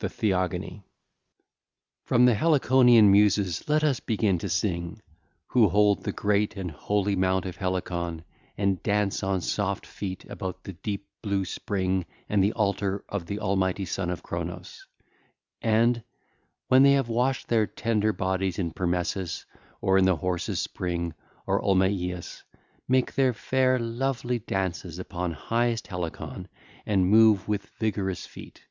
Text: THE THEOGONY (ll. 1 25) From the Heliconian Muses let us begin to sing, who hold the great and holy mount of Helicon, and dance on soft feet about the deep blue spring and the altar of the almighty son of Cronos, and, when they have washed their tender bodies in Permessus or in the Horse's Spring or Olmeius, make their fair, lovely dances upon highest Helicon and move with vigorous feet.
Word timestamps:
THE 0.00 0.10
THEOGONY 0.10 0.68
(ll. 0.68 0.72
1 0.74 0.80
25) 2.04 2.04
From 2.04 2.26
the 2.26 2.34
Heliconian 2.34 3.10
Muses 3.10 3.66
let 3.66 3.82
us 3.82 3.98
begin 3.98 4.36
to 4.40 4.48
sing, 4.50 5.00
who 5.46 5.70
hold 5.70 6.04
the 6.04 6.12
great 6.12 6.54
and 6.54 6.70
holy 6.70 7.16
mount 7.16 7.46
of 7.46 7.56
Helicon, 7.56 8.22
and 8.58 8.82
dance 8.82 9.22
on 9.22 9.40
soft 9.40 9.86
feet 9.86 10.26
about 10.28 10.64
the 10.64 10.74
deep 10.74 11.06
blue 11.22 11.46
spring 11.46 12.04
and 12.28 12.44
the 12.44 12.52
altar 12.52 13.02
of 13.08 13.24
the 13.24 13.40
almighty 13.40 13.86
son 13.86 14.10
of 14.10 14.22
Cronos, 14.22 14.84
and, 15.62 16.02
when 16.68 16.82
they 16.82 16.92
have 16.92 17.08
washed 17.08 17.48
their 17.48 17.66
tender 17.66 18.12
bodies 18.12 18.58
in 18.58 18.72
Permessus 18.72 19.46
or 19.80 19.96
in 19.96 20.04
the 20.04 20.16
Horse's 20.16 20.60
Spring 20.60 21.14
or 21.46 21.58
Olmeius, 21.64 22.42
make 22.86 23.14
their 23.14 23.32
fair, 23.32 23.78
lovely 23.78 24.40
dances 24.40 24.98
upon 24.98 25.32
highest 25.32 25.86
Helicon 25.86 26.48
and 26.84 27.08
move 27.08 27.48
with 27.48 27.70
vigorous 27.78 28.26
feet. 28.26 28.64